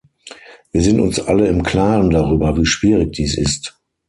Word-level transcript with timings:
Wir 0.71 0.81
sind 0.81 0.99
uns 0.99 1.19
alle 1.19 1.45
im 1.47 1.61
klaren 1.61 2.09
darüber, 2.09 2.57
wie 2.57 2.65
schwierig 2.65 3.13
dies 3.13 3.37
ist. 3.37 3.79